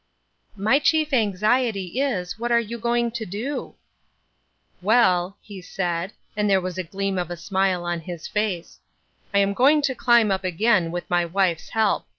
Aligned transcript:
"My 0.55 0.79
chief 0.79 1.13
anxiety 1.13 1.99
is. 2.01 2.39
What 2.39 2.51
are 2.51 2.59
you 2.59 2.79
going 2.79 3.11
to 3.11 3.23
do?"" 3.23 3.75
Well," 4.89 5.37
he 5.43 5.61
said, 5.61 6.11
and 6.35 6.49
there 6.49 6.59
was 6.59 6.79
a 6.79 6.83
gleam 6.83 7.19
of 7.19 7.29
a 7.29 7.35
Bmile 7.35 7.83
on 7.85 7.99
his 7.99 8.25
face," 8.27 8.79
I 9.31 9.37
am 9.37 9.53
going 9.53 9.83
to 9.83 9.93
climb 9.93 10.31
up 10.31 10.43
again 10.43 10.89
with 10.89 11.07
my 11.07 11.23
wife's 11.23 11.69
help. 11.69 12.07